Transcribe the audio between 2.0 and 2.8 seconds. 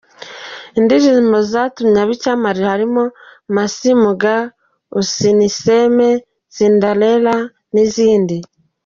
aba icyamamare